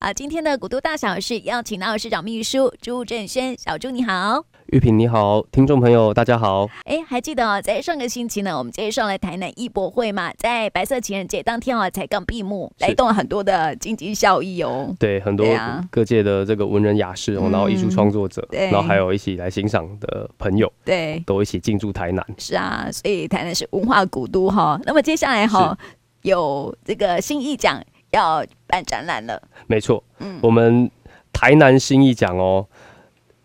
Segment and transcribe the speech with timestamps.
[0.00, 6.66] 啊，今天的古都大小事邀请到市长秘书朱振轩，小朱你好，玉萍你好，听众朋友大家好。
[6.86, 14.90] 哎，还记得哦，在上个星期呢，我们接上了台南艺博会嘛，在白色情人节当天哦，才刚闭幕，来动了很多的经济效益哦。
[14.98, 15.46] 对，很多
[15.90, 22.26] 各界的这个文人雅士，然后艺术创作者，然后还有一起来欣赏的朋友，对，都一起进驻台南。
[22.38, 24.80] 是啊，所以台南是文化古都哈。
[24.84, 25.76] 那么接下来哈，
[26.22, 27.84] 有这个新艺奖。
[28.10, 30.90] 要办展览了，没错，嗯，我们
[31.32, 32.66] 台南新艺奖哦，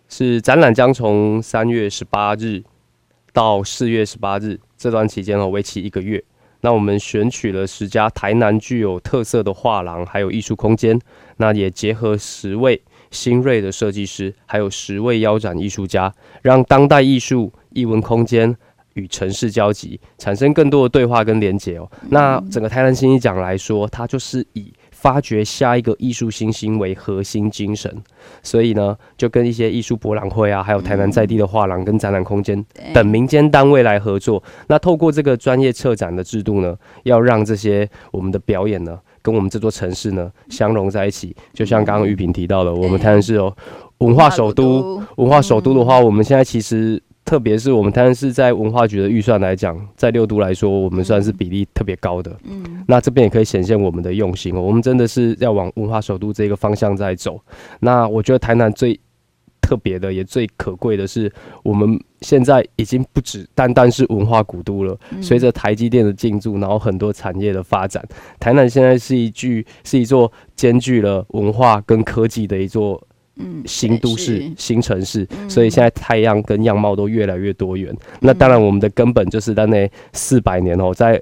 [0.10, 2.64] 是展览将从三月十八日
[3.34, 6.24] 到四月十八日这段期间哦，为期一个月。
[6.62, 11.00] 那我们选取了十家台南具有特色的画廊，还有艺术空间，
[11.38, 16.12] 那也结合十位新锐的设计师，还有十位腰斩艺术家，
[16.42, 18.58] 让当代艺术艺文空间
[18.96, 21.90] 与城市交集，产生更多的对话跟连结哦。
[22.10, 27.94] 那整个台南新一奖来说，它就是以发掘下一个艺术新星为核心精神，
[28.42, 34.42] 所以呢，就跟一些艺术博览会啊，还有台南在地的画廊跟展览空间等民间单位来合作。
[34.68, 41.36] 那透过这个专业策展的制度呢，要让这些我们的表演呢，跟我们这座城市呢相融在一起。
[41.54, 43.54] 就像刚刚玉萍提到的，我们台南是哦
[43.98, 47.04] 文化首都，文化首都的话，我们现在其实。
[47.26, 52.38] 特别是我们台南市在文化局的预算来讲，在六都来说，我们算是比例特别高的。
[52.44, 54.62] 嗯，那这边也可以显现我们的用心哦。
[54.62, 57.42] 我们真的是要往文化首都这个方向在走。
[57.80, 59.00] 那我觉得台南最
[59.60, 61.32] 特别的，也最可贵的是，
[61.64, 64.96] 我们现在已经不止单单是文化古都了。
[65.20, 68.08] 随着台积电的进驻，然后很多产业的发展，
[68.40, 73.02] 台南现在是一具是一座兼具了文化跟科技的一座。
[73.38, 77.94] 嗯，新都市、新城市，所以现在太阳跟样貌都越来越多元。
[78.22, 81.22] 那当然，我们的根本就是在那四百年哦，在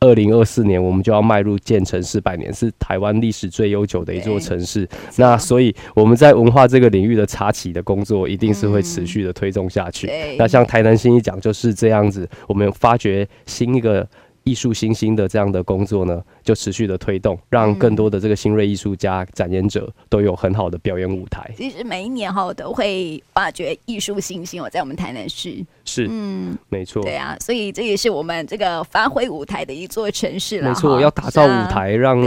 [0.00, 4.86] 二零二四年，我们就要迈入建成四百年，是台湾历史最悠久的一座城市。
[5.16, 10.10] 那所以我们在文化这个领域的插旗的工作，一定是会持续的推动下去。
[10.38, 14.06] 那像台南新一讲就是这样子，我们发掘新一个。
[14.46, 21.50] 艺术新兴的这样的工作呢，就持续的推动，让更多的这个新锐艺术家、展演者都有很好的表演舞台。
[21.56, 30.68] 其实每一年哈都会挖掘艺术新星哦，在我们台南市是，嗯，没错，对啊，所以这也是我们这个发挥舞台的一座城市了。
[30.68, 32.20] 没错，要打造舞台，让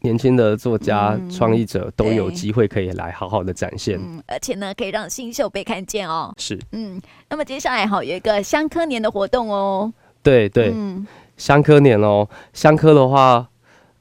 [0.00, 6.34] 年轻的作家、创意者都有机会可以来好好的展现，而且呢，可以让新秀被看见哦。
[6.36, 9.92] 是，嗯，那么接下来哈有一个香科年的活动哦。
[10.24, 10.72] 对对。
[10.74, 11.06] 嗯
[11.42, 13.48] 香科年哦，香科的话，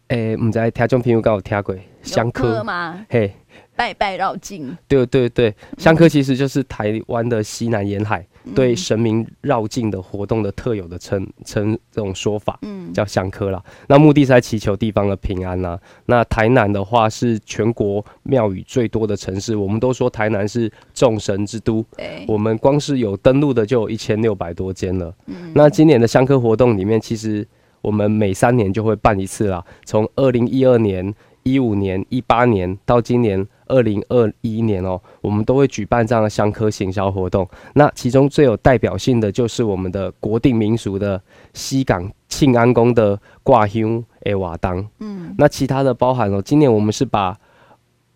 [0.10, 3.04] 诶、欸，唔知听众朋友有有听过香科吗？
[3.10, 3.34] 嘿，
[3.76, 4.78] 拜拜绕境。
[4.88, 8.24] 对对对，香科其实就是台湾的西南沿海。
[8.56, 13.64] 对神明绕境的活动的特有的称称这种说法，嗯，叫香科啦。
[13.88, 15.80] 那目的是在祈求地方的平安啦。
[16.06, 21.86] 那台南的话是全国庙宇最多的城市，我们都说台南是众神之都。
[22.28, 25.14] 我们光是有登录的就有一千六百多间了。
[25.54, 27.48] 那今年的香科活动里面，其实
[27.82, 29.64] 我们每三年就会办一次啦。
[29.86, 31.14] 从二零一二年、
[31.44, 33.48] 一五年、一八年到今年。
[33.72, 37.48] 二零二一年哦，我们都会举办这样的香科行销活动。
[37.74, 41.20] 那其中最有代表性的就是我们的国定民俗的
[41.54, 44.86] 西港庆安宫的挂香诶瓦当。
[45.00, 47.38] 嗯，那其他的包含哦，今年我们是把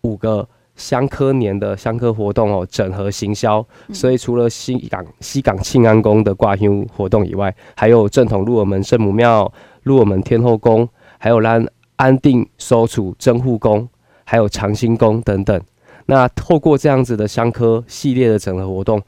[0.02, 0.46] 五个
[0.76, 9.50] 香科年的香科活动哦整合行销，所以除了西港西港庆安宫的挂香活动以外，还有正统鹿耳门圣母庙、
[9.84, 10.86] 鹿耳门天后宫，
[11.18, 13.88] 还有让安定收储真护宫。
[14.28, 15.58] 还有长兴宫等等，
[16.06, 19.00] 那透过这样子的香科系列的整合活动，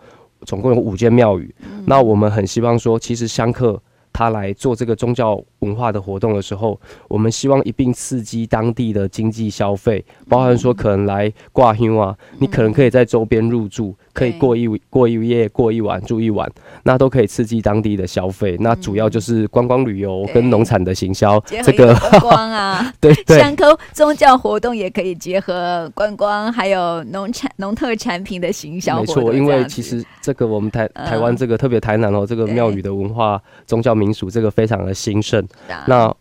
[0.46, 1.52] 总共有五间庙宇。
[1.86, 13.94] 那我们很希望说，其实香客他来做这个宗教文化的活动的时候，我们希望一并刺激当地的经济消费，包含说可能来挂香啊，你可能可以在周边入住。
[14.14, 16.50] 可以过一过一夜过一晚住一晚，
[16.82, 18.56] 那都可以刺激当地的消费。
[18.58, 23.38] 那主要就是观光旅游跟农产的行销，这个观光啊，对 对。
[23.38, 28.98] 香科宗教活动也可以结合观光，还有农产农特产品的行销。
[28.98, 35.46] 没错，因为其实这个我们台台湾这个特别台南哦，这个庙宇的文化宗教民俗这个非常的兴盛。
[35.86, 36.14] 那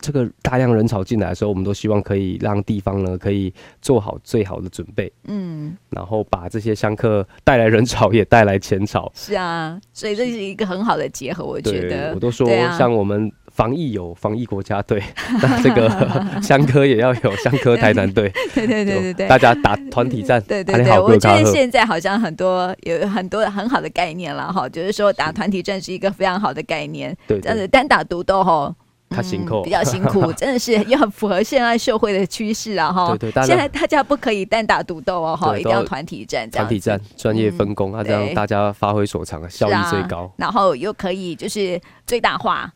[0.00, 3.52] 这个大量人潮进来的时候，我们都希望可以让地方呢可以
[3.82, 9.12] 做好最好的准备，嗯，然后把这些香客带来人潮，也带来钱潮。
[9.14, 12.14] 是啊，所以这是一个很好的结合，我觉得。
[12.14, 15.02] 我都说，像我们防疫有防疫国家队，
[15.42, 15.88] 那这个
[16.42, 18.30] 香科也要有香科台南队。
[18.54, 20.40] 对对对对对，大家打团体战。
[20.42, 27.16] 对对对，我觉得现在好像很多有很多很好的概念了哈，就是说打团体战是一个非常好的概念。
[27.26, 28.74] 对，这样子单打独斗哈。
[29.12, 32.92] 他辛苦，比较辛苦，真的是也很符合现在社会的趋势啊！
[32.92, 42.72] 哈，对对，现在大家不可以单打独斗哦，哈，一定要团体战，团体战，专业分工，啊，这样大家发挥所长，效益最高，然后又可以就是最大化。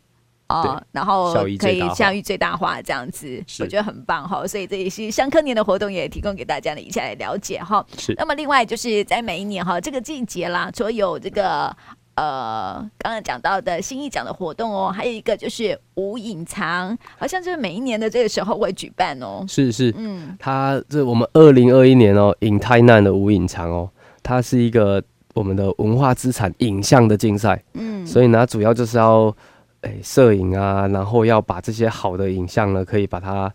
[0.48, 4.46] 哦，然后可以效益最大化这样子，我觉得很棒哈。
[4.46, 7.84] 所以这也是香科年的活动，也提供给大家的一起来了解哈。
[7.96, 8.14] 是。
[8.18, 11.74] 那么另外就是在每一年哈这个季节啦，除了有这个
[12.16, 19.46] 呃刚刚讲到的新艺奖的活动哦，还有一个就是无隐藏，好像就是每一年的这个时候会举办哦。
[19.48, 23.88] 是是，嗯，它这我们二零二一年哦，影台南的无隐藏哦，
[24.22, 25.02] 它是一个
[25.32, 29.34] 我们的文化资产影像的竞赛，嗯，所以呢，主要就是要。
[29.84, 33.52] 哎，摄影啊，然后要把这些好的影像呢，可以把它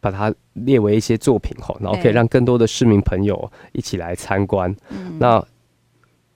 [0.00, 4.74] 把它列为一些作品哈，然后可以让更多的市民朋友一起来参观。
[4.90, 5.42] 嗯、那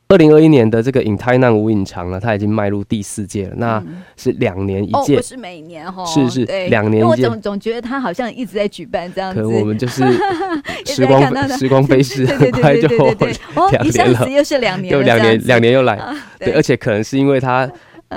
[0.09, 3.85] 二零二一年的这个影台南无影藏呢，它已经迈入第四届了，那
[4.17, 7.25] 是两年一届，哦，不是每年哈，是是两年一届。
[7.25, 10.05] 我总总觉得它好像一直在举办这样子，可能我们就是
[10.87, 13.33] 时光时光飞逝， 很快就 两年
[13.73, 16.01] 了，一下子又是两年，又两年两年又来，
[16.39, 17.69] 对，而且可能是因为它。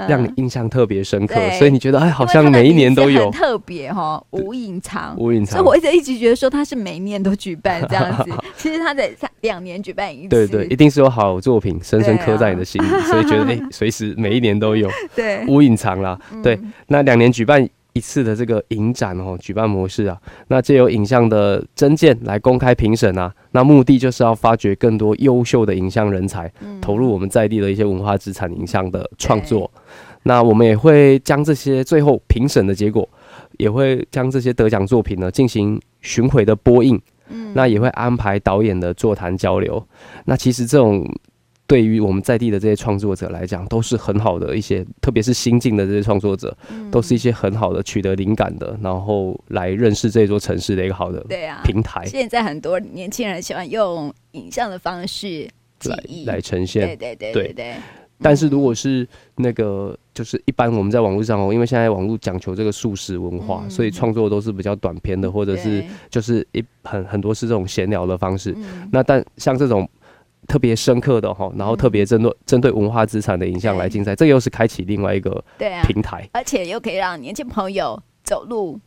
[0.08, 5.58] 让你印象特别深刻，嗯、所以你觉得哎，好像每一年都有特别 哈，无隐藏，无隐藏。
[5.58, 10.30] 所以我一直一直觉得说他是每一年都举办这样子， 其实他在两年举办一次。
[10.30, 14.90] 对，对对，一定是有好作品深深刻在你的心里，啊、所以觉得哎，随时每一年都有。
[15.16, 17.68] 对，无隐藏啦，嗯、对，那两年举办。
[18.00, 20.18] 一次的这个影展哦，举办模式啊，
[20.48, 29.70] 那借由影像的征件来公开评审啊，那目的就是要发掘更多优秀的影像人才，嗯、投入我们在地的一些文化资产影像的创作。
[30.24, 33.08] 那我们也会将这些最后评审的结果，
[33.58, 36.98] 也会将这些得奖作品呢进行巡回的播映，
[37.28, 39.86] 嗯，那也会安排导演的座谈交流。
[40.24, 41.06] 那其实这种。
[41.70, 51.24] 对于我们在地的这些创作者来讲，都是很好的一些，特别是新进的这些创作者，嗯、都是一些很好的取得灵感的，然后来认识这座城市的一个好的
[51.64, 52.04] 平台。
[52.08, 55.48] 现在很多年轻人喜欢用影像的方式
[55.84, 57.76] 来来呈现，对对对对对，对。
[58.20, 68.56] 但是如果是那个，就是一般我们在网络上哦，因为现在网络讲求这个速食文化，嗯、所以创作都是比较短篇的，或者是就是一很很多是这种闲聊的方式。
[68.58, 69.88] 嗯、那但像这种。
[70.50, 75.44] 特别深刻的哈，然后特别针对针对文化资产的影像来竞赛，这又是开启另外一个
[75.84, 78.80] 平台，而且又可以让年轻朋友走入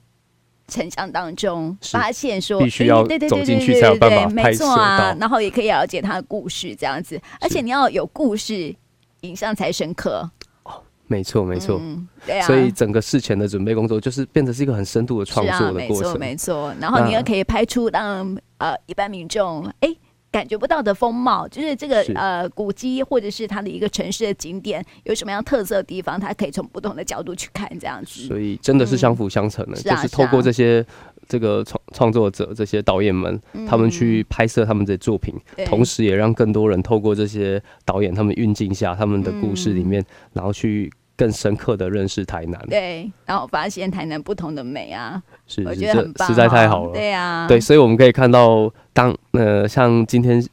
[0.67, 8.75] 城乡当中，发现说必须要走进去才有办法拍摄到，然后也可以了解他的故事这样子，而且你要有故事，
[9.21, 10.29] 影像才深刻。
[10.65, 11.81] 哦，没错没错，
[12.27, 19.95] 对啊，所以整个事前的准备工作就是变成是一个很深度的创作的过程，没错，然后你也可以拍出让呃一般民众哎。
[20.33, 28.23] 感觉不到的风貌，就是这个是呃古迹或者是它的一个城市的景点有什么样特色的地方，它可以从不同的角度去看这样子。
[28.23, 30.85] 所以真的是相辅相成的，嗯、就是透过这些
[31.29, 40.91] 这个创创作者、这些导演们，嗯、他们去拍摄他们的作品，对同时也让更多人透过这些导演他们运镜下他们的故事里面，嗯、然后去。
[41.17, 50.45] 更深刻的认识台南，对，然后发现台南不同的美啊，是，我觉得很棒，实在太好了，对啊，对，所以我们可以看到，当呃，像今天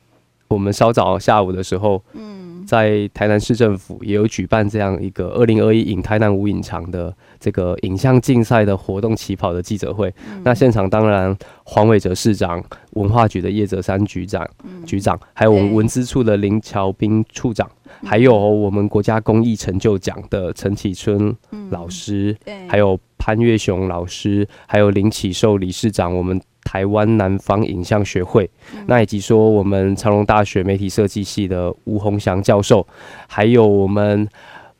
[0.47, 2.38] 我们稍早下午的时候，嗯。
[2.69, 10.13] 在台南市政府也有举办这样一个二零二一影台南无影藏的这个影像竞赛的活动起跑的记者会。
[10.27, 17.67] 嗯、那现场当然黄伟哲市长、文化局的叶泽山局长、嗯、局长，还有我们文资处的林乔斌处长，
[18.03, 21.35] 还有我们国家公益成就奖的陈启春
[21.71, 26.39] 老师，嗯、还有潘月雄老师，还有林启寿理事长，我们。
[26.69, 32.85] 台湾南方影像学会，嗯、那以及说我们长隆大学媒体设计系的吴鸿祥教授，
[33.27, 34.27] 还有我们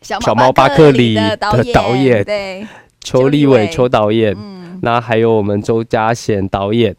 [0.01, 1.36] 小猫巴克里的
[1.74, 2.67] 导演，对，
[3.01, 6.96] 邱立伟邱导演，嗯、那还有我们周家贤导演。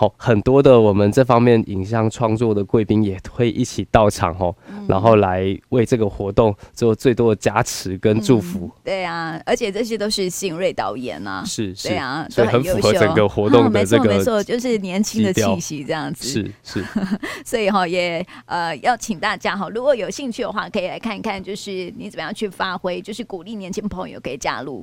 [0.00, 8.60] 好，很多的我们这方面影像创作的贵宾也会一起到场哦，嗯、然后来为这个活动做最多的加持跟祝福。
[8.60, 16.26] 嗯、对啊，而且这些都是新锐导演啊，是是，对啊，所以很符合整个活动的 这个、嗯、没错没错，就是年轻的气息这样子。
[16.26, 16.82] 是是，
[17.44, 24.82] 所以哈也呃要请大家哈，如果有兴趣的话，可以来看一看，就是你怎么样去发挥，就是鼓励年轻朋友可以加入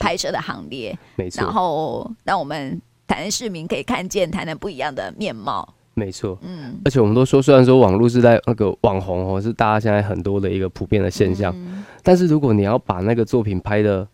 [0.00, 2.82] 拍摄的行列，没错，然后让我们。
[3.08, 14.06] 台南市民可以看见台南不一样的面貌，没错，嗯，而且我们都说，虽然说网络是在那个网红哦，是大家现在很多的一个普遍的现象，嗯、但是如果你要把那个作品拍得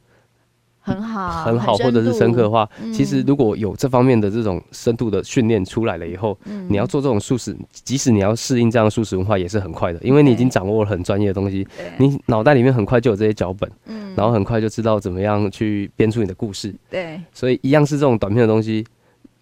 [0.84, 18.84] 很好，很好，或者是深刻的话，嗯、其实如果有这方面的这种深度的训练出来了以后，嗯、你要做这种素食，即使你要适应这样的素食文化，也是很快的，因为你已经掌握了很专业的东西，你脑袋里面很快就有这些脚本，嗯，然后很快就知道怎么样去编出你的故事，对，所以一样是这种短片的东西。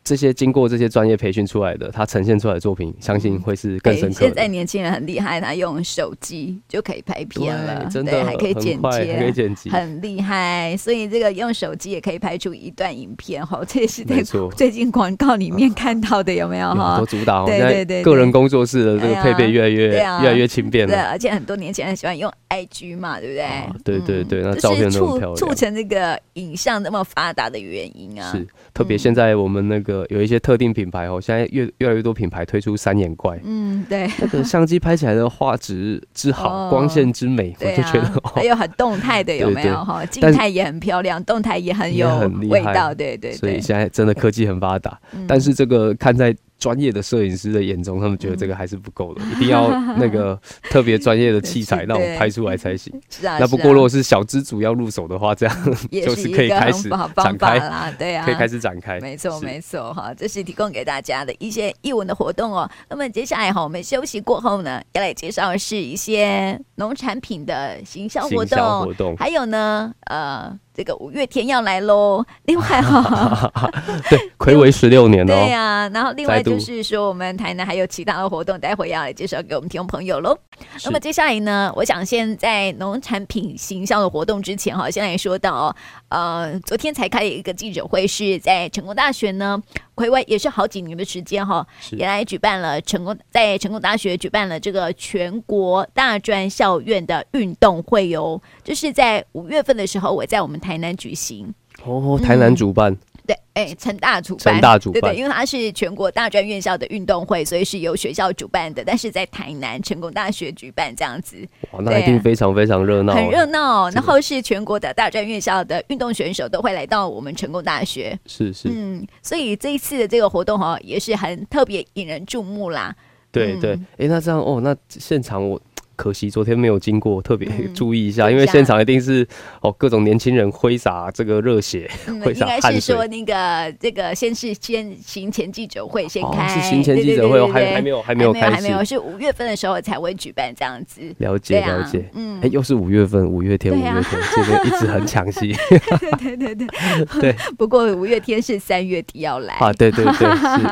[0.04, 4.26] 这些经过这些专业培训出来的，他呈现出来的作品，相信会是更深刻的。
[4.26, 10.76] 现在年轻人很厉害，他用手机就可以拍片了，真的对，还可以剪接，还可以剪辑，很厉害。
[10.76, 14.22] 所以这个用手机也可以拍出一段影片哈，这也是在
[14.56, 16.96] 最近广告里面看到的，有没有 哈？
[16.96, 20.92] 多主打，对对对，个人工作室的这个配备越来越越来越轻便了。
[20.92, 23.98] 对，而且很多年轻人喜欢用 IG 嘛，对不对？
[24.00, 28.32] 对对对，那照片都很漂亮，促成这个影像那么发达的原因啊。
[28.32, 30.72] 是，特别现在我们那个有一些特定。
[30.72, 40.02] 品牌哦，现在越越来越多品牌推出三眼怪，嗯，对，那个相机拍起来的画质之好，光线之美，我就觉得还有很动态的有没有哈？
[40.06, 42.08] 静态也很漂亮，动态也很有
[42.48, 43.32] 味道，对对。
[43.32, 44.98] 所以现在真的科技很发达，
[45.28, 46.34] 但是这个看在。
[46.62, 50.40] 专业的摄影师的眼中，他们觉得这个还是不够的，一定要那个
[50.70, 52.94] 特别专业的器材让我拍出来才行。
[53.10, 57.92] 是啊，那不过如果是小资主要入手的话，这样 就是可以开始展开啦。
[57.98, 59.00] 对啊，可以开始展开。
[59.00, 62.70] 没错，没错哈，这是提供给大家的一些艺文的活动哦。
[62.88, 70.56] 那么接下来哈，我们休息过后呢，要来介绍的是一些农产品的行销活动，活动还有呢，呃。
[70.74, 72.24] 这个五月天要来喽！
[72.44, 73.50] 另外哈，
[74.08, 75.34] 对，暌违十六年哦。
[75.34, 80.36] 对呀、啊，然后另外就是说，我们台南还有其他的活动，待会要来介绍给我们听众朋友喽。
[80.84, 85.74] 那么接下来呢，我想先在农产品行销的活动之前哈，先来说到，
[86.12, 89.62] 呃，昨天才开了一个记者会，是在成功大学呢。
[89.96, 101.54] 暌违也是好几年的时间哈，哦也来举办了成功在成功大学举办了这个全国大专校院的运动会哦，就是在五月份的时候，我在我们台南举行
[101.84, 102.92] 哦，台南主办。
[102.92, 111.36] 嗯对，哎、欸，成大主办，成大主办，对对，因为它是全国大专院校的运动会，所以是由学校主办的，但是在台南成功大学举办这样子，
[111.70, 113.88] 哇，那一定非常非常热闹，很热闹。
[113.90, 122.94] 然后是全国的大专院校的运动选手都会来到我们成功大学，是是，嗯，所以这一次的这个活动哈，也是很特别引人注目啦。
[123.30, 125.60] 对对，哎、那这样哦，那现场我。
[125.96, 129.26] 可惜昨天没有经过，特别注意一下，因为现场一定是
[129.60, 131.90] 哦各种年轻人挥洒这个热血。
[132.08, 141.00] 应该是说那个这个先是先行前记者会先开，是行前记者会，还还没有还没有开始，还没有是五月份的时候才会举办这样子。
[141.18, 145.54] 了解了解，嗯，哎，又是五月份，五月天，五月天这边一直很抢戏。
[146.18, 146.66] 对对对
[147.20, 149.54] 对，不过五月天是三月底要来。
[149.54, 150.12] 啊，对对对，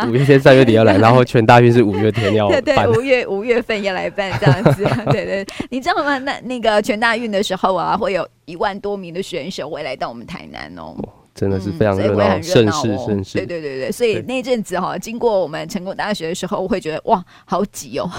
[0.02, 4.84] 是五月天三月底要来，然后全大运是五月天要 办，对对，五月五月份要来办这样子。
[5.12, 6.18] 对对，你知道吗？
[6.18, 10.96] 那那个全大运的时候啊，会有一万多名的选手会来到我们台南哦，
[11.34, 13.38] 真的是非常热闹，盛世盛世。
[13.38, 18.10] 对对对对，所以那阵子哈，经过我们成功大学的时候，我会觉得哇，好挤哦，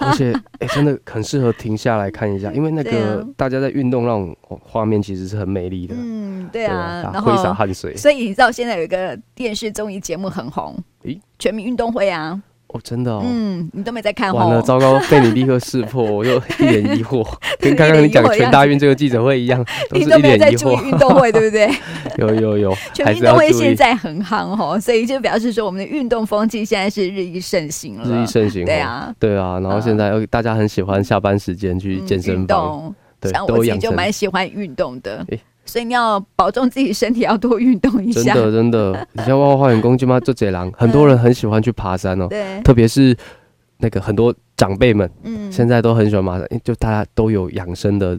[0.00, 5.94] 而且哎，真的很适合停下来看一下， 因为那个大家在运动那种画面其实是很美丽的。
[5.98, 7.96] 嗯，对啊，然后挥洒汗水。
[7.96, 12.40] 所以你知道现在有一个电视综艺节目很红，诶，全民运动会啊。
[12.72, 17.26] 哦，真的哦，嗯，你都没在看，完了，糟糕，被你立刻识破， 我又一脸疑惑，
[17.58, 20.80] 跟刚刚你讲全大运这个记者会一样， 都是一脸疑惑。
[20.84, 21.68] 运动会对不对？
[22.18, 35.26] 有有有，全运动会现在很夯哦，所以就表示说我们的运动风气现在是日益盛行了，日益盛行，对啊，对啊，然后现在大家很喜欢下班时间去健身房，对，像我自己就蛮喜欢运动的。
[35.70, 38.34] 所以你要保重自己身体，要多运动一下。
[38.34, 42.26] 真的，真的，你像万华花园公鸡嘛做贼狼，很多人很喜欢去爬山哦。
[42.26, 43.16] 对，特别是
[43.78, 48.18] 那个很多长辈们，嗯，现在都很喜欢爬山，就大家都有养生的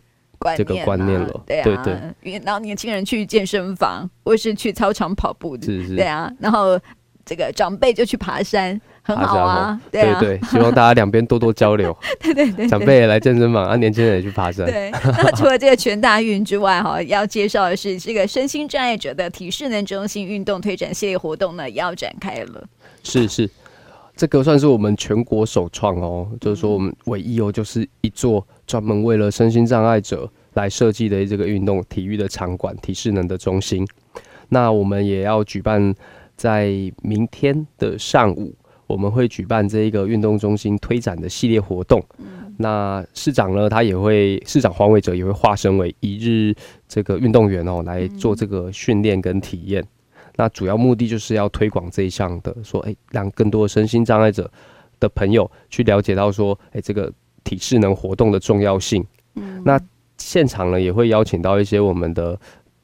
[0.56, 1.44] 这个观念了。
[1.46, 2.42] 对对对。
[2.46, 5.96] 然后年轻人去健身房，或是去操场跑步的，是是。
[5.98, 6.80] 对啊，然后
[7.26, 8.80] 这个长辈就去爬山。
[9.16, 11.96] 很好啊，对对，希望大家两边多多交流。
[12.22, 14.66] 对对对，长辈也来健身房，啊，年轻人也去爬山。
[14.66, 22.64] 对，那 除了这个全大运之外，哈，要介绍的是这个身心障碍者的体适能中心运动推展系列活动呢，也要展开了。
[23.04, 23.50] 是是，
[24.16, 33.88] 这个算是我们全国首创哦，就是说我们唯一哦，就是一座专门为了身心障碍者来设计的这个运动体育的场馆，体适能的中心。
[34.50, 35.96] 那我们也要举办
[36.36, 38.54] 在明天的上午。
[38.92, 42.04] 我们会举办这一个运动中心推展的系列活动。
[42.20, 46.54] 嗯、那市长呢，他也会，市长黄伟哲也会化身为一日
[46.88, 49.82] 这个运动员哦，来做这个训练跟体验。
[49.82, 49.88] 嗯、
[50.36, 54.52] 那主要目的就是要推广这一项的，说，哎，让更多身心障碍者
[55.00, 57.12] 的朋友去了解到说，哎，这个
[57.44, 59.06] 体适能活动的重要性。
[59.36, 59.80] 嗯、那
[60.18, 62.38] 现场呢，也会邀请到一些我们的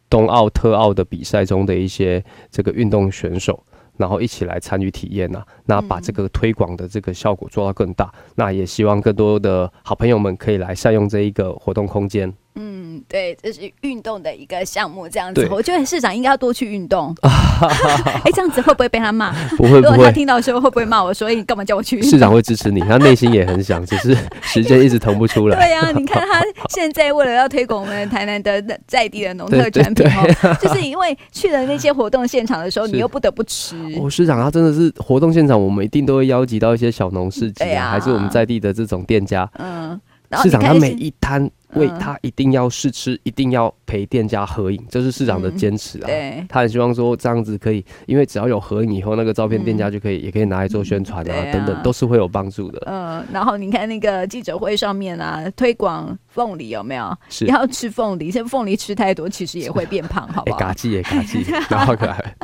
[0.10, 3.62] 冬奥、特奥的比赛中的一些这个运动选手，
[3.98, 12.32] 然后一起来参与体验呐，那把这个推广的这个效果做到更大，嗯、那也希望更多的好朋友们可以来善用这一个活动空间。
[12.56, 12.77] 嗯，
[13.08, 17.16] 对，这是运动的一个项目，这样子，我觉得市长应该要多去运动。
[17.24, 19.32] 哎、欸，这样子会不会被他骂？
[19.58, 19.82] 不会，不会。
[19.82, 25.58] 如果他听到的时候会不会骂我说：“你干嘛叫我去？”市长会支持你，他内心也很想，只是时间一直腾不出来。
[25.60, 30.06] 对呀、啊，你看他现在为了要推广我们台南的在地的农特产品
[30.62, 33.76] 就是因为去了那些活动现场的时候，你又不得不吃。
[34.00, 39.50] 哦，市长他真的是活动现场，我们一定都会邀集到一些小农市集啊，还是我们在地的这种店家。
[39.58, 40.00] 嗯，
[40.44, 41.50] 市长他每一摊。
[41.74, 46.06] 为他一定要试吃，一定要陪店家合影，这是市长的坚持啊。
[46.06, 52.84] 对，他很希望说这样子可以，因为只要有合影以后，那个照片店家就可以，也可以拿来做宣传啊，等等，都是会有帮助的。
[52.86, 57.18] 嗯，然后你看那个记者会上面啊，推广凤梨有没有？
[57.30, 60.60] 是要吃凤梨，现在凤梨吃太多，其实也会变胖，好不好？
[60.60, 62.36] 嘎叽也 嘎叽，然后可爱。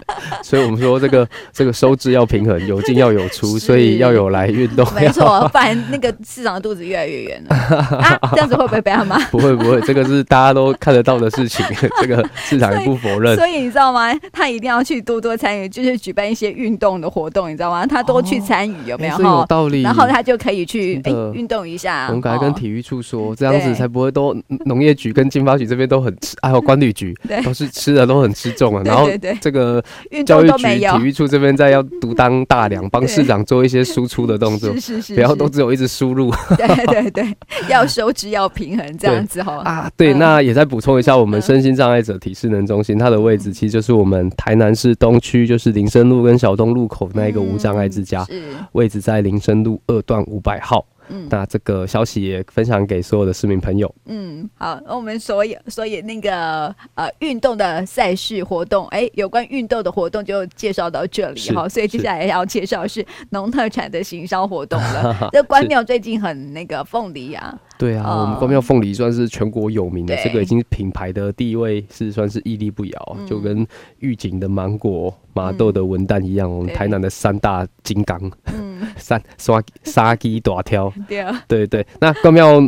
[0.42, 4.88] 所以我们说这个这个收支要平衡，有进要有出，所以要有来运动。
[4.94, 8.20] 没错，不然那个市长的肚子越来越圆了啊！
[8.32, 9.20] 这样子会不会被他骂？
[9.30, 11.66] 不会不会，这个是大家都看得到的事情，
[12.02, 13.36] 这个市场也不否认。
[13.36, 14.14] 所以你知道吗？
[14.32, 17.86] 他一定要去多多参与，就是举办一些运动的活动，你知道吗？
[17.86, 19.20] 他多去参与，有没有？
[19.20, 19.82] 有道理。
[19.82, 22.08] 然后他就可以去哎运动一下。
[22.08, 24.36] 我们赶快跟体育处说，这样子才不会都
[24.66, 28.82] 农业局跟经发局这边都很吃，还有管理局 都是吃的都很吃重啊。
[28.86, 29.10] 然后
[29.42, 29.84] 这个
[30.26, 36.32] 教育局、体育处这边在要独当大梁，帮市长做一些输出的动作，是是是，不要都只有一直输入。
[36.58, 37.38] 对对对，
[37.70, 38.84] 要收支要平衡。
[38.98, 48.28] 这样子哈啊，对，那也再补充一下，我们身心障碍者体适能中心，它的位置其实就是我们台南市东区，就是林森路跟小东路口那一个无障碍之家，
[48.74, 50.86] 位置在林森路二段五百号。
[51.10, 53.94] 嗯，那这个消息也分享给所有的市民朋友。
[54.06, 61.68] 嗯，好，那我们所有所以那个呃运动的赛事活动，哎、欸，有关运动的活动就介绍到这里哈。
[61.68, 65.30] 所以接下来要介绍是农特产的行销活动了。
[65.34, 67.54] 这关庙最近很那个凤梨啊。
[67.84, 73.68] 对啊，我们关庙凤梨算是全国有名的，这个已经品牌的地位是算是屹立不摇，就跟
[74.00, 78.32] 御景的芒果、麻豆的文旦一样，我们台南的三大金刚，
[78.96, 80.94] 三刷沙鸡大挑，
[81.46, 82.62] 对对，那关庙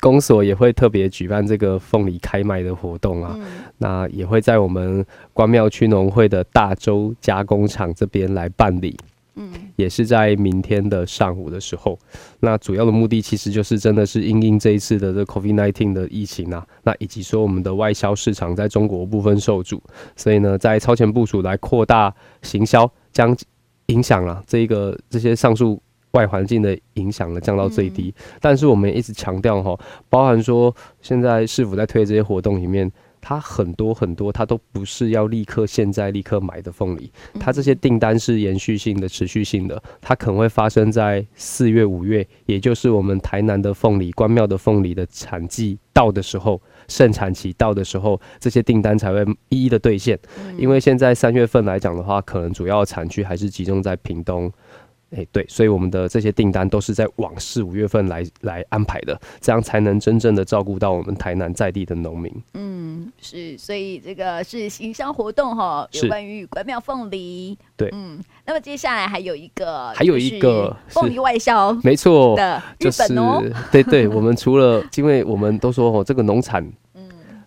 [0.00, 3.38] 公所也会特别举办这个凤梨开卖的活动啊，
[3.78, 8.98] 那也会在我们关庙区农会的大洲加工厂这边来办理。
[9.34, 11.98] 嗯，也是在明天的上午的时候，
[12.40, 19.82] 那主要的目的其实就是真的是因应这一次的这 COVID-19 的疫情啊，那以及说我们的外销市场在中国部分受阻，
[20.16, 23.34] 所以呢，在超前部署来扩大行销，将
[23.86, 28.14] 影响了这一个这些上述外环境的影响呢降到最低。
[28.38, 29.78] 但是我们也一直强调哈，
[30.10, 32.92] 包含说现在市府在推这些活动里面。
[33.22, 50.18] 它很多很多，它都不是要立刻现在立刻买的凤梨，它这些订单是延续性的、持续性的，它可能会发生在四月、五月，也就是我们台南的凤梨、关庙的凤梨的产季到的时候，盛产期到的时候，这些订单才会一一的兑现。
[50.58, 54.52] 因为现在三月份来讲的话，可能主要产区还是集中在屏东。
[55.12, 62.32] 哎、欸，对，所以我们的这些订单都是在往四五月份来来安排的，这样才能真正的照顾到我们台南在地的农民。
[62.54, 67.56] 嗯，是，所以这个是行销活动哈，有关于关庙凤梨。
[67.76, 73.40] 对，嗯，那么接下来还有一个，还有一个凤梨外销，没错的日本哦。
[73.42, 76.66] 就是、对对，我们除了因为我们都说哦，这个农产。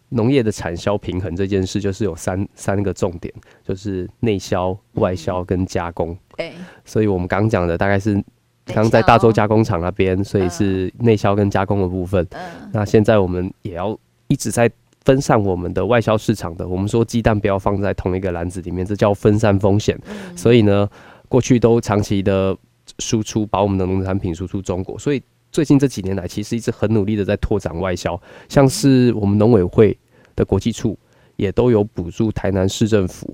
[0.10, 6.18] 农业的产销平衡这件事，就是有三三个重点，就是内销、外销跟加工。
[6.38, 6.54] 对，
[6.86, 8.24] 所以我们刚讲的大概是
[8.66, 12.26] 刚在大洲加工厂那边，所以是内销跟加工的部分。
[12.72, 14.70] 那现在我们也要一直在
[15.04, 16.68] 分散我们的外销市场的。
[16.68, 20.00] 我们说鸡蛋不要放在同一个篮子里面，这叫分散风险。
[20.36, 20.88] 所以呢，
[21.28, 22.56] 过去都长期的
[23.00, 25.22] 输出，把我们的农产品输出中国，所以。
[25.56, 29.98] 最近这几年来，其实一直很努力的在拓展外销，像是我们农委会
[30.36, 31.00] 的国际处
[31.38, 33.34] 也都有补助台南市政府，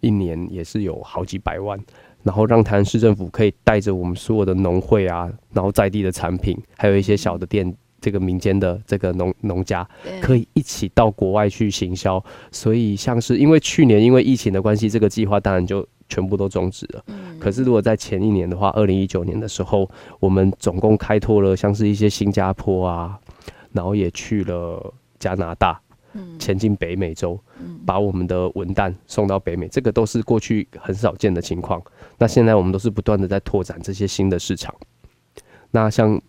[0.00, 1.82] 一年也是有好几百万，
[2.22, 9.88] 然后让台南市政府可以带着我们所有的农会啊，然后在地的产品，还有一些小的店，这个民间的这个农农家，
[10.20, 12.22] 可以一起到国外去行销。
[12.52, 15.88] 所以像是因为去年因为疫情的关系，这个计划当然就。
[16.14, 17.04] 全部都终止了。
[17.40, 23.18] 可是如果在前一年的话，二零一九年的时候，我们总共开拓了像是一些新加坡啊，
[23.72, 25.80] 然后也去了加拿大，
[26.38, 27.36] 前进北美洲，
[27.84, 31.82] 把我们的文旦送到北美，这个都是过去很少见的情况。
[32.16, 34.72] 那现在我们都是不断的在拓展这些新的市场。
[35.72, 36.20] 那像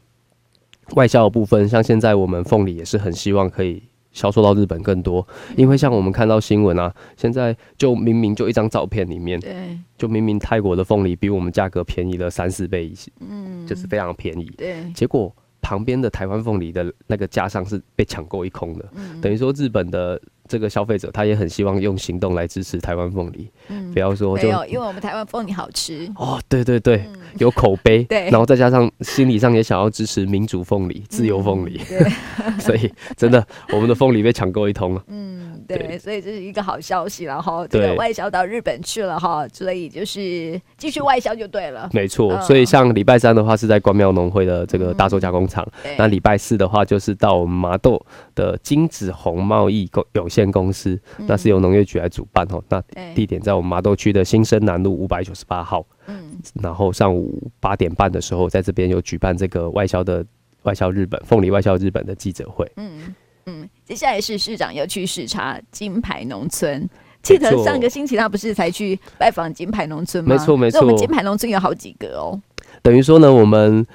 [0.95, 3.84] 外销的部分，像现在我们凤梨也是很希望可以
[4.15, 5.25] 销售到日本更多。
[5.56, 14.45] 因为像我们看到新闻啊，现在就明明就一张照片里面，对，就明明泰国的凤梨比我们价格便宜了三四倍，嗯，就是非常便宜。
[14.58, 18.86] 对，结果旁边的台湾凤梨的那个架上是被抢购一空的，
[19.21, 20.19] 等于说日本的。
[20.48, 26.10] 这个消费者他也很希望用行动来支持台湾凤梨，嗯，不要说就没有，因为我们台湾凤梨好吃。
[26.16, 32.10] 哦，对对对，嗯、有口碑，对，然后再加上心理上也想要支持民主凤梨、自由凤梨，对，
[32.60, 35.55] 所以真的我们的凤梨被抢购一通了，嗯。
[35.67, 37.65] 对，所以这是一个好消息了哈。
[37.67, 41.89] 这个外销到日本去了哈，所以就是继续外销就对了。
[41.91, 48.04] 没错，所以像礼拜三的话是在关庙农会的这个大洲加工厂，那礼拜四的话就是到我们麻豆
[48.36, 52.63] 的金子红贸易公有限公司，那是由农业局来主办哦。
[52.69, 52.82] 那
[53.13, 55.86] 地点在我们麻豆区的新生南路五百九十八号。
[56.08, 60.23] 嗯，然后上午八点半的时候，在这边有举办这个外销的
[60.62, 62.71] 外销日本凤梨外销日本的记者会。
[62.75, 63.15] 嗯。
[63.47, 66.89] 嗯，接下来是市长要去视察金牌农村。
[67.21, 70.36] 记得上个星期他不是才去拜访金牌农村吗？
[70.36, 72.39] 没错没错，我们金牌农村有好几个哦。
[72.82, 73.86] 等于说呢，我们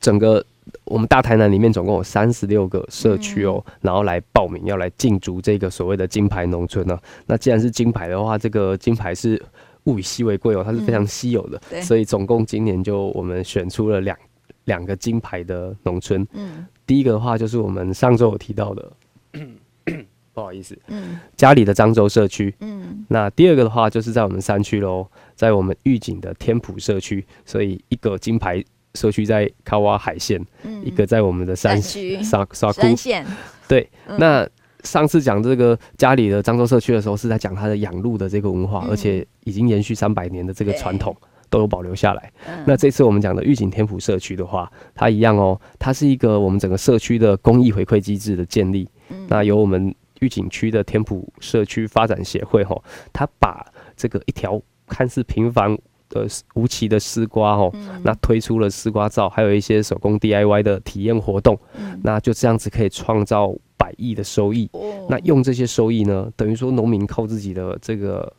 [0.00, 0.44] 整个
[0.84, 7.02] 我们大台南里面总共有三十六个社区哦，嗯、然后来报名要来竞逐这个所谓的金牌农村呢、啊。
[7.26, 9.42] 那既然是金牌的话，这个金牌是
[9.84, 14.16] 物以稀为贵哦，它是非常稀有的，嗯、所以总共今年就我们选出了两
[14.64, 16.26] 两个金牌的农村。
[16.32, 16.66] 嗯。
[16.86, 18.90] 第一个的话就是我们上周有提到的，
[20.34, 28.62] 不好意思，嗯，家里的漳州社区，嗯，那第二个的话就是在我们山区喽，在我们玉井的天普社区，所以一个金牌
[28.94, 32.20] 社区在卡瓦海线，嗯，一个在我们的山区。
[32.22, 32.96] 沙沙窟。
[32.96, 33.24] 线，
[33.68, 34.48] 对，那
[34.82, 41.16] 上次讲这个家里的漳州社区的时候，是在讲它的养鹿的这个文化，而且已经延续三百年的这个传统。
[41.50, 42.32] 都有保留下来。
[42.66, 48.88] 那这次我们讲的玉井天府社区的话，它一样哦，它是一个我们整个社区的公益回馈机制的建立。
[49.28, 52.80] 那由我们玉景区的天府社区发展协会哈，
[53.12, 53.64] 他把
[53.96, 55.76] 这个一条看似平凡
[56.08, 61.58] 的无奇的丝瓜哦，那推出了丝瓜皂，还有一些手工 DIY 的体验活动。
[62.02, 64.70] 那就这样子可以创造百亿的收益。
[65.08, 68.32] 那用这些收益呢，等于说农民靠自己的这个。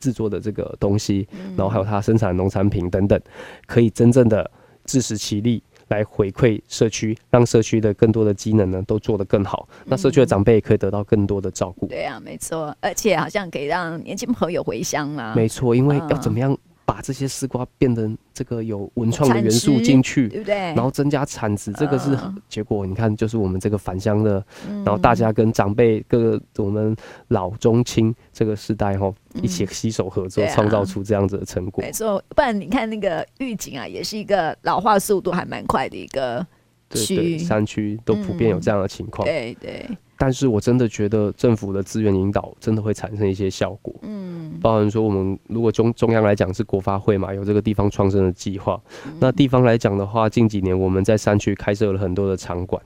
[0.00, 3.18] 制作的这个东西，然后还有它生产农产品等等，
[3.64, 4.50] 可以真正的
[4.84, 9.68] 自食其力来回馈社区，让社区的更多的机能呢都做得更好。
[9.84, 11.86] 那社区的长辈也可以得到更多的照顾。
[11.86, 15.34] 对啊，没错，而且好像可以让年轻朋友回乡啦。
[15.34, 16.56] 没错，因为要怎么样？
[17.04, 20.54] 把这些丝瓜变成这个有文创的元素进去，对不对？
[20.54, 22.16] 然后增加产值，这个是
[22.48, 22.86] 结果。
[22.86, 26.96] 你看，就是我们这个返乡的，然后大家跟长辈各个我们
[27.28, 29.12] 老中青这个世代哈，
[29.42, 31.82] 一起携手合作，创造出这样子的成果。
[31.84, 36.46] 没错，不然你看那个玉井啊，也是一个老化速度还蛮快的一个
[36.90, 39.26] 区，山区都普遍有这样的情况。
[39.26, 39.86] 对对。
[40.16, 43.92] 但是我真的觉得政府的资源引导真的会产生一些效果。
[44.02, 48.80] 嗯，包含说我们如果中中央来讲是国发会嘛，有这个地方创生的计划。
[49.18, 52.80] 那地方来讲的话，近几年我们在山区开设了很多的场馆，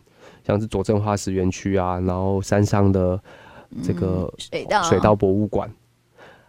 [0.46, 3.20] 像是左镇化石园区啊，然后山上的
[3.82, 5.70] 这个水稻水稻博物馆，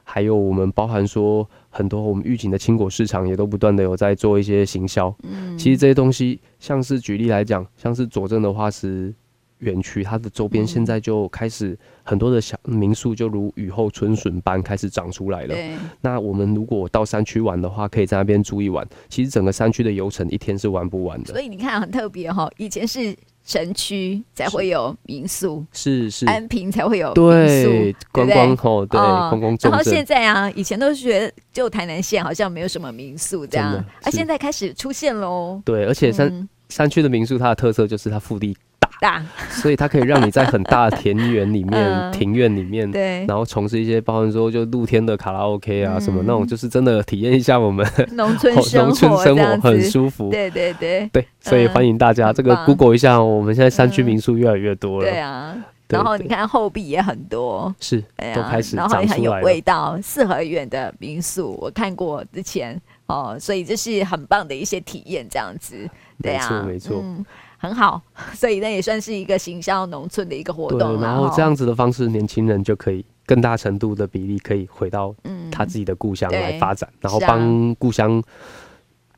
[0.03, 5.13] 还有我们包含说很多我们预警的青果市场也都不断的有在做一些行销。
[5.23, 9.13] 嗯，其实这些东西，像是举例来讲，像是左镇的化石。
[9.59, 15.55] 园区它的周边现在就开始很多的小民宿，就如雨后春笋般开始长出来了。
[16.01, 18.87] 那我们如果到山区玩的话，可以在那边住一晚。
[19.07, 21.33] 其实整个山区的游程一天是玩不完的。
[21.33, 29.57] 所以你看很特别哈，以前是城区才会有民宿，是是安平才会有民宿观光吼，对观光。
[29.61, 35.61] 然后现在啊，以前都是觉得就台南县好像没有什么民宿这样，啊，现在开始出现喽。
[35.65, 38.55] 对，而且山山区的民宿它的特色就是它腹地。
[38.99, 50.29] 大，所以它可以让你在很大的田园里面、 嗯、庭院里面，对，然后从事一些，包含说就露天的卡拉 OK 啊，什么、嗯、那种，就是真的体验一下我们农村 生活，农村生活很舒服。
[50.29, 51.09] 对对对。
[51.13, 55.09] 对，所以欢迎大家、嗯、这个 Google 一下，我们现在山区民宿越来越多了。
[55.09, 55.55] 对啊，
[55.87, 58.03] 然后你看后壁也很多，是，
[58.35, 59.97] 都开始，然后也很有味道。
[60.01, 62.79] 四合院的民宿我看过之前。
[63.07, 65.89] 哦，所以这是很棒的一些体验，这样子。
[66.21, 67.01] 对啊，没错没错。
[67.03, 67.25] 嗯
[67.61, 68.01] 很好，
[68.33, 70.99] 所以那也算是一个行销农村的一个活动。
[71.01, 75.13] 然后这样子的方式，年轻人就可以更大程度的比例可以回到
[75.51, 78.23] 他自己的故乡来发展，然后帮故乡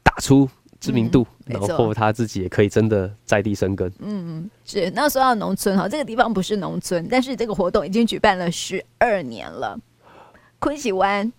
[0.01, 0.49] 打出
[0.79, 3.91] 知名度，然后他自己也可以真的在地生根。
[3.99, 4.91] 嗯，是。
[4.95, 9.79] 那说到农村哈，这个地方不是农村，但是这个活动已经举办了十二年了。
[10.57, 11.31] 昆喜湾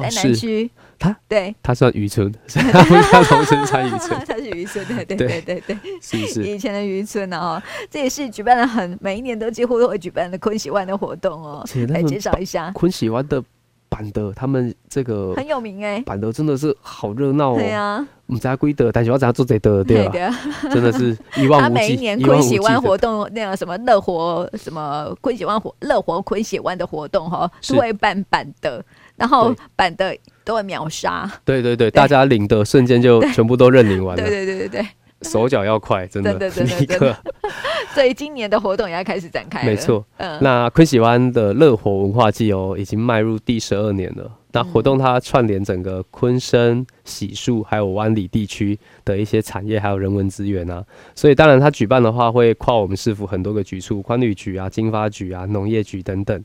[0.00, 0.68] 在南区。
[0.98, 6.42] 他对，他算渔村， 他不是龙神山渔村，他是渔村，对对对对对，是是？
[6.42, 12.70] 以前的渔村哦，这也是举办了很每一年都几乎都会举办的昆喜湾的活动哦，来介绍一下。
[12.72, 13.42] 昆喜湾的
[13.88, 20.12] 板的，他们这个很有名哎，板的真的是好热闹哦，对啊，我们家归的，但是我怎样做这的对吧？
[20.72, 21.68] 真的是一望无际。
[21.68, 28.84] 他每一年昆喜湾活动那个什么乐活什么昆喜湾活乐活昆喜湾的活动哈，都会办板的。
[29.16, 30.14] 然后板的
[30.46, 34.86] 都会秒杀，对对对，大家领的瞬间就全部都认领完了，对对对对对，
[35.22, 37.14] 手脚要快，真的，对对对对对，
[37.92, 44.30] 所以今年的活动也要开始展开，没错，嗯，那昆喜湾的乐活文化季哦，已经迈入第十二年了。
[44.52, 50.82] 那活动它串联整个昆生、喜树还有湾里地区的一些产业还有人文资源啊，
[51.14, 56.42] 所以当然它举办的话会跨我们市府很多个局处，宽旅局啊、经发局啊、农业局等等。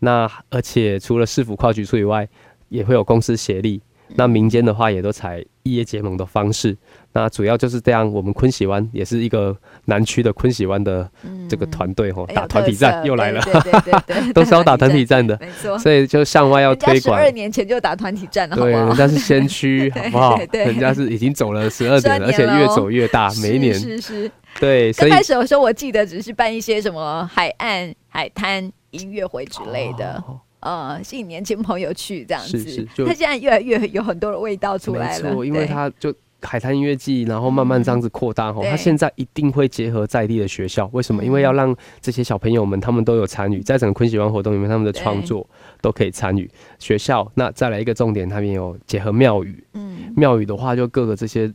[0.00, 2.28] 那而且除了市府跨局处以外，
[2.74, 3.80] 也会有公司协力。
[4.16, 6.76] 那民间的话也都采异业结盟的方式。
[7.14, 9.56] 那主要就是这样，我们昆喜湾也是一个
[9.86, 11.10] 南区的昆喜湾的
[11.48, 15.78] 这个团队吼，打团体战又来了，对对对，都是要打团体战的，没错。
[15.78, 17.18] 所以就向外要推广。
[17.18, 20.38] 十二年前就打团体战了，对，人家是先驱，好不好？
[20.52, 24.30] 人家是已经走了十二年了，而且越走越大，每一年是是。
[24.60, 30.22] 对，刚开始的时候我记得只是办一些什么海岸海滩音乐会之类的。
[30.64, 35.24] 呃，吸引年轻朋友去这样子，是是，他现在越来越有很多的味道出来了。
[35.24, 38.62] 没错，因为他就海滩音乐季，然后慢慢这样子扩大哈。
[38.64, 41.22] 他现在一定会结合在地的学校，为什么？
[41.22, 45.46] 因为要让这些小朋友们他们都有参与，在整个昆喜湾活动里面，他们的创作
[45.82, 46.50] 都可以参与。
[46.78, 51.52] 学校那再来一个重点，他们有结合庙宇，嗯，庙宇的话就各个这些。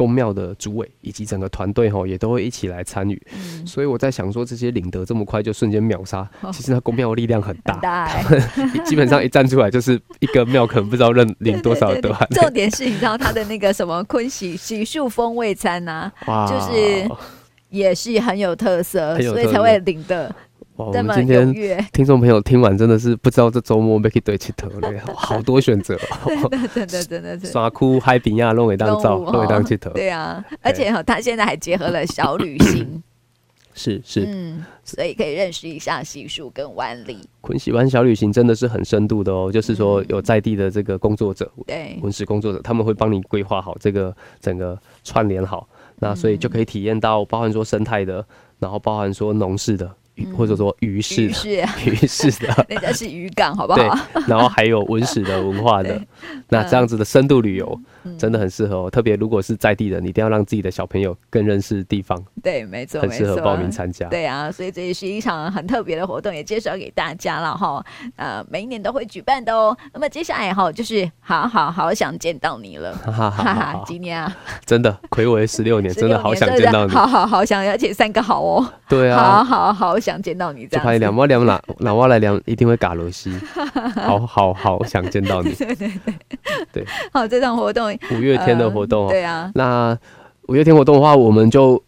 [0.00, 12.10] 宫庙的主委以及整个团队哈，也都会一起来参与，嗯、所以我在想说，这些领得这么快就瞬间秒杀，哦、其实他宫庙的力量很大，很大欸、 基本上一站出来就是一个庙，可能不知道认领多少的。
[12.32, 17.06] 重点是你知道他的那个什么昆喜喜树风味餐呐、啊，就是
[17.68, 20.34] 也是很有特色，所以才会领的。
[20.86, 21.52] 我们今天
[21.92, 25.98] 听众朋友听完真的是不知道这周末要去对佚佗了， 好多选择，
[26.74, 29.90] 真的真的耍酷嗨比亚，弄一当照，弄一当佚佗。
[29.92, 33.02] 对啊，而且哈，他现在还结合了小旅行，
[33.74, 37.18] 是是，嗯，所以可以认识一下西树跟湾里。
[37.40, 48.24] 昆喜湾小旅行真的是很深度的哦，就是说有在地的这个工作者，对，文史工作者，他们会帮你规划好这个整个串联好，那所以就可以体验到包含说生态的，
[48.58, 49.90] 然后包含说农事的。
[50.36, 51.24] 或者说渔市，
[51.84, 53.78] 渔市的， 人家是渔港，好不好？
[53.78, 56.00] 对，然后还有文史的文化的，
[56.48, 57.80] 那这样子的深度旅游
[58.18, 58.90] 真的很适合哦。
[58.90, 62.22] 特别如果是在地的，你一定要让自己的小朋友更认识地方。
[62.42, 64.06] 对，没错，很适合报名参加。
[64.08, 67.84] 对啊，所以这也是一场很特别的活动，也介绍给大家了哈。
[68.16, 69.76] 呃，每一年都会举办的哦。
[69.92, 78.66] 那么接下来哈，就是好好好想见到你了，哈哈，今年啊，真的魁违十六年，真的好想见到你，好好好想，而且三个好哦。
[78.88, 80.09] 对啊，好好好想。
[80.10, 80.98] 想见到你，这样。
[80.98, 83.32] 两毛两哪哪挖来两，一定会嘎罗西。
[83.94, 85.52] 好好好，想见到你。
[85.54, 86.14] 对对对
[86.72, 86.84] 对。
[87.12, 89.52] 好，这场活动五月天的活动，对啊。
[89.54, 89.96] 那
[90.48, 91.80] 五月天活动的话，我们就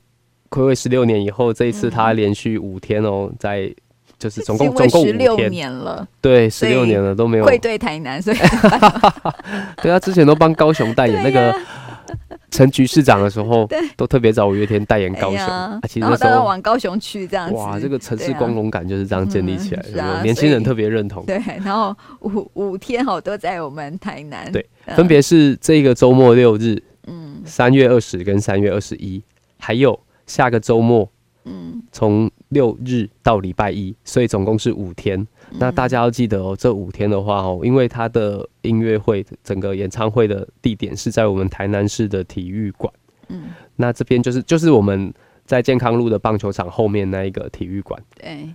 [0.50, 3.68] 暌违十六年以后，这一次他连续五天哦，在
[4.18, 6.06] 就是总共总共十六年了。
[6.20, 8.36] 对，十六年了都没有会对台南，所以
[9.82, 11.52] 对啊，之前都帮高雄代言那个。
[12.52, 17.54] 陈局市长的时候，都特别找五月天代言高雄，其实那时候往高雄去这样子。
[17.54, 21.24] 哇，这个城市光荣感就是这样建立起来的，年轻人特别认同。
[21.24, 24.52] 对，然后五五天哦都在我们台南。
[24.52, 29.22] 对，分别是这个周末六日，嗯，三月二十跟三月二十一，
[29.58, 31.10] 还有下个周末，
[31.46, 35.26] 嗯，从六日到礼拜一，所以总共是五天。
[35.58, 42.92] 那大家要记得哦，这五天的话哦，因为他的音乐会整个演唱会的地点是在我们台南市的体育馆，
[43.28, 45.12] 嗯，那这边就是就是我们
[45.44, 48.48] 在健康路的棒球场后面那一个体育馆，对，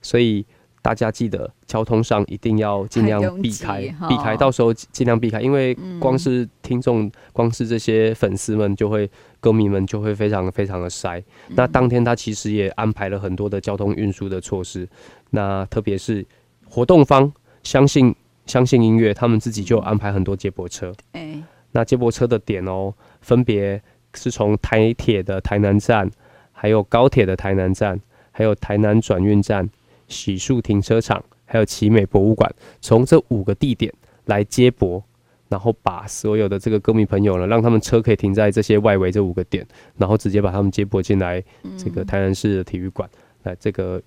[0.00, 0.46] 所以
[0.84, 11.24] 大家记得交通上一定要尽量避开，避开，到时候尽量避开，因为光是听众，光是这些粉丝们就会歌迷们就会非常非常的塞。
[11.48, 14.86] 那当天他其实也安排了很多的交通运输的措施，
[15.30, 16.22] 那特别是。
[16.66, 18.12] 活动方相信
[18.46, 20.92] 相信音乐，他们自己就安排很多接驳车。
[21.12, 23.80] 欸、那接驳车的点哦，分别
[24.14, 26.10] 是从台铁的台南站，
[26.50, 28.00] 还有高铁的台南站，
[28.32, 29.68] 还有台南转运站、
[30.08, 33.92] 洗漱停车场，还有奇美博物馆，从这五个地点
[34.26, 35.02] 来接驳，
[35.48, 41.42] 然后把所有的这个歌迷朋友呢，让他们车可以停在这些外围这五个点，然后直接把他们接驳进来
[41.76, 43.08] 这个台南市的体育馆，
[43.42, 44.00] 来这个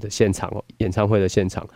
[0.00, 1.66] 的现场哦，演唱会的现场。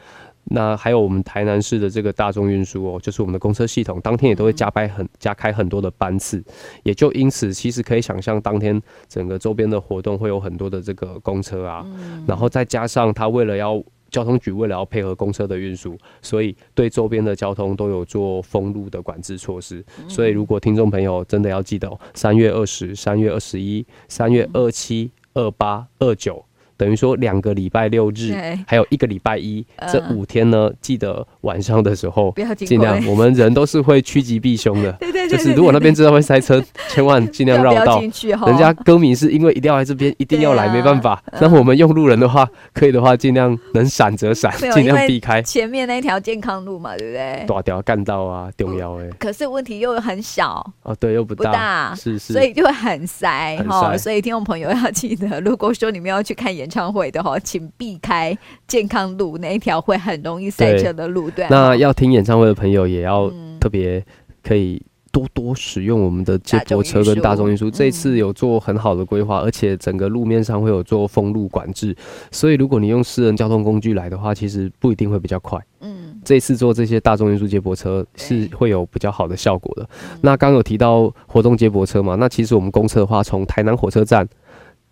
[0.44, 6.42] 那还有我们台南市的这个大众运输哦，就是我们的公车系统，当天也都会加班很加开很多的班次，
[6.82, 11.86] 也就因此，其实可以想象，当天整个周边的活动会有很多的这个公车啊，
[12.26, 19.82] 然后再加上他为了要交通局为了要配合公车的运输，所以对周边的交通都有做封路的管制措施。
[20.08, 26.44] 所以如果听众朋友真的要记得哦，三月二十、三月二十一、三月二七、二八、二九。
[26.76, 28.32] 等于说两个礼拜六日，
[28.66, 34.92] 还有一个礼拜一，这五天呢，记得晚上的时候尽量，我们人都是会趋吉避凶的。
[35.00, 38.00] 对对，就是如果那边知道会塞车， 千万尽量绕道。
[38.00, 41.22] 人家歌迷是因为一定要来这边，一定要来，没办法。
[41.40, 47.44] 那我们用路人的话，可以的话尽量能闪则闪，尽量避开前面那条健康路嘛，对不对？
[47.46, 49.08] 大条干道啊，重要哎。
[49.18, 53.96] 可是问题又很小哦，对，又不大，是是，所以就会很塞哈。
[53.96, 61.48] 所以听众朋友要记得，如果说你们要去看演唱会的话，请避开健康路那一条会很容易塞车的路段。
[61.50, 64.04] 那要听演唱会的朋友也要特别
[64.42, 67.70] 可以多多使用我们的接驳车跟大众运输。
[67.70, 71.94] 这一次有做很好的规划，而且整个路面上会有做封路管制。
[72.30, 75.60] 所以如果你用私人交通工具来的话，其实不一定会比较快。
[75.80, 79.86] 嗯，这次做这些大众运输接驳车是会有比较好的效果的。
[80.22, 82.14] 那刚有提到活动接驳车嘛？
[82.14, 84.26] 那其实我们公车的话，从台南火车站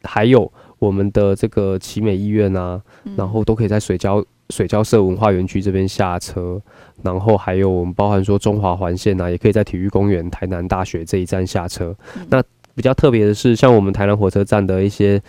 [0.03, 0.53] 还有。
[0.81, 2.83] 我们的这个奇美医院啊，
[3.17, 6.61] 然后都可以在水交水交社文化园区这边下车，
[7.03, 11.95] 然后还有我们包含说中华环线啊，也可以在体育公园、台南大学这一站下车。
[12.29, 12.43] 那
[12.75, 15.23] 比较特别的是，像我们台南火车站的一些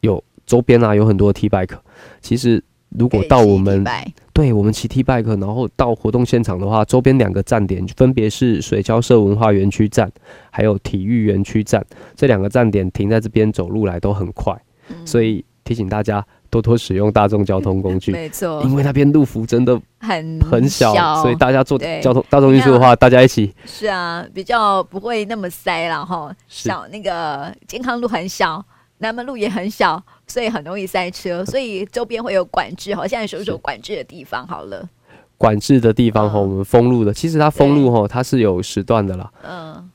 [0.00, 1.76] 有周边啊，有很多 T bike。
[2.22, 3.84] 其实如果到我们
[4.32, 10.10] 对我们骑 T bike，然后到活动现场的话，周边两个站点分别是水交社文化园区站，
[10.50, 11.84] 还有体育园区站，
[12.16, 14.56] 这两个站点停在这边走路来都很快。
[15.04, 20.92] 所以提醒大家多多使用大众交通工具， 没错，因为那边路幅真的很很小，
[21.22, 26.34] 所以大家坐交通大众运输的话，大家一起是啊，比较不会那么塞了哈。
[26.46, 28.64] 小那个健康路很小，
[28.98, 33.06] 南门路也很小，所以很容易塞车， 所以周边会有管制哈。
[33.06, 34.88] 现在说说管制的地方好了，
[35.36, 39.90] 管制的地方哈，我们封路的，其实它封路哈，它是有时段的啦，嗯。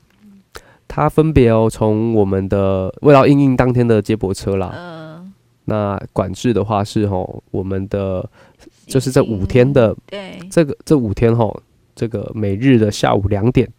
[0.92, 5.32] 它分别哦，从我们的为了应应当天的接驳车啦，嗯，
[5.66, 8.28] 那管制的话是吼，我们的
[8.88, 11.62] 就是这五天的，对，这个这五天吼，
[11.96, 13.70] 这个每日的下午两点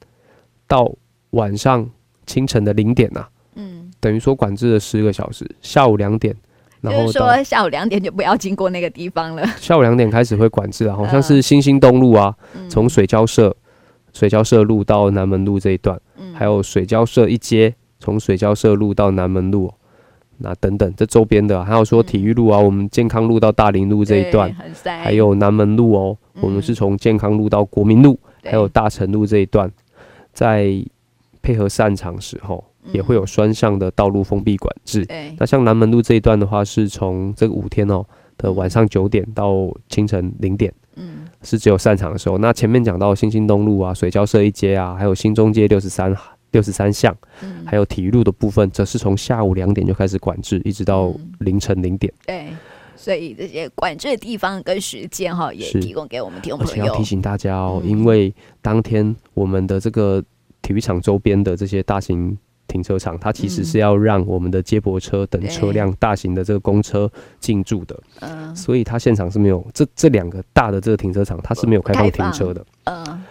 [0.69, 0.89] 到
[1.31, 1.85] 晚上
[2.27, 6.33] 清晨的零点呐，嗯，等于说管制了十个小时，下午两点，
[6.81, 12.33] 然后说下午两点就不要经过那个地方了，下午两点开始会管制啊，好像是新兴东路啊，
[12.69, 13.55] 从水交社。
[14.13, 19.73] 水交社路到南门路这一段，嗯、还有水交社一街，从水交社路到南门路，
[20.39, 29.71] 那等等这周边的，还有说体育路啊，嗯、我们健康路到大林路这一段，还有南门路哦，嗯、我们是从健康路到国民路，还有大成路这一段，
[30.33, 30.73] 在
[31.43, 35.07] 配合散场时候，也会有双向的道路封闭管制。
[35.39, 38.05] 那像南门路这一段的话，是从这个五天哦
[38.41, 40.73] 的晚上九点到清晨零点。
[40.97, 42.37] 嗯，是只有散场的时候。
[42.39, 46.15] 那前面讲到新兴东路啊、水交社一街啊，还有新中街六十三
[46.51, 52.13] 六十三巷，嗯、还有体育路的部分，则是从下午两点就开始管制，一直到凌晨零点。
[52.27, 52.49] 对，
[52.97, 56.85] 所以这些管制的地方跟时间哈，也提供给我们听众朋友。
[56.85, 60.23] 而且要提醒大家哦，嗯、因为当天我们的这个
[60.61, 62.37] 体育场周边的这些大型。
[62.71, 73.23] 停车场，它其实是要让我们的接驳车等车辆、大型的这个公车进驻的，嗯，所以它现场是没有这这两个大的这个停车场，它是没有开放停车的，嗯，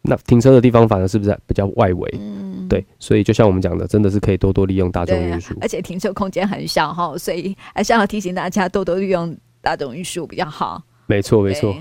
[0.00, 2.14] 那停车的地方反而是不是比较外围？
[2.18, 10.82] 嗯，对，所以就像我们讲的，真的是可以多多利用大众运输，而且停车空间很小哈，所以还是要提醒大家多多利用大众运输比较好。
[11.06, 11.72] 没错，没错，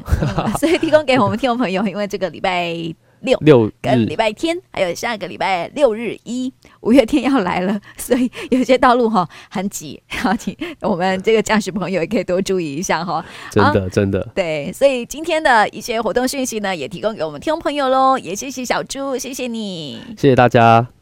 [0.60, 2.95] 所以提供给我们听众朋友，因为这个礼拜。
[3.25, 13.25] 六六跟礼拜天，还有下个礼拜六日一五月天要来了，所以有些道路哈很挤，然后请我们这个驾驶朋友也可以多注意一下哈。
[13.51, 20.94] 真的真的对，所以今天的一些活动讯息呢，也提供给我们听众朋友喽，也谢谢小猪，谢谢你，谢谢大家。